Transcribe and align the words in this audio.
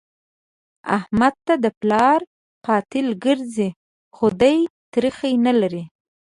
احمد 0.97 1.33
ته 1.45 1.53
د 1.63 1.65
پلار 1.79 2.19
قاتل 2.67 3.07
ګرځي؛ 3.23 3.69
خو 4.15 4.25
دی 4.41 4.57
تريخی 4.93 5.33
نه 5.45 5.53
لري. 5.59 5.83